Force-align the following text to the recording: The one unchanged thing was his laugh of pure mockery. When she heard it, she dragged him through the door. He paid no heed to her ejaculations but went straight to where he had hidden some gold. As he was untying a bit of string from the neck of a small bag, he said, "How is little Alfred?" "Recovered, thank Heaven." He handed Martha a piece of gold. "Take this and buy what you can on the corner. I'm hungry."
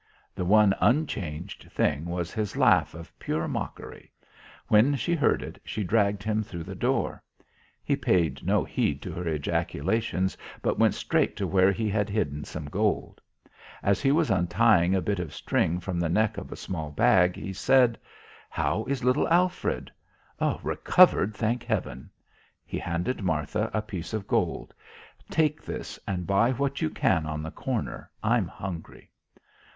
The 0.33 0.45
one 0.45 0.73
unchanged 0.81 1.69
thing 1.71 2.05
was 2.07 2.33
his 2.33 2.57
laugh 2.57 2.95
of 2.95 3.13
pure 3.19 3.47
mockery. 3.47 4.11
When 4.67 4.95
she 4.95 5.13
heard 5.13 5.43
it, 5.43 5.61
she 5.63 5.83
dragged 5.83 6.23
him 6.23 6.41
through 6.41 6.63
the 6.63 6.73
door. 6.73 7.21
He 7.83 7.95
paid 7.95 8.43
no 8.43 8.63
heed 8.63 8.99
to 9.03 9.11
her 9.11 9.27
ejaculations 9.27 10.35
but 10.63 10.79
went 10.79 10.95
straight 10.95 11.35
to 11.37 11.45
where 11.45 11.71
he 11.71 11.87
had 11.87 12.09
hidden 12.09 12.45
some 12.45 12.65
gold. 12.65 13.21
As 13.83 14.01
he 14.01 14.11
was 14.11 14.31
untying 14.31 14.95
a 14.95 15.03
bit 15.03 15.19
of 15.19 15.35
string 15.35 15.79
from 15.79 15.99
the 15.99 16.09
neck 16.09 16.35
of 16.39 16.51
a 16.51 16.55
small 16.55 16.89
bag, 16.89 17.35
he 17.35 17.53
said, 17.53 17.99
"How 18.49 18.85
is 18.85 19.03
little 19.03 19.27
Alfred?" 19.27 19.91
"Recovered, 20.63 21.35
thank 21.35 21.61
Heaven." 21.61 22.09
He 22.65 22.79
handed 22.79 23.21
Martha 23.21 23.69
a 23.71 23.83
piece 23.83 24.13
of 24.15 24.25
gold. 24.25 24.73
"Take 25.29 25.61
this 25.61 25.99
and 26.07 26.25
buy 26.25 26.53
what 26.53 26.81
you 26.81 26.89
can 26.89 27.27
on 27.27 27.43
the 27.43 27.51
corner. 27.51 28.09
I'm 28.23 28.47
hungry." 28.47 29.11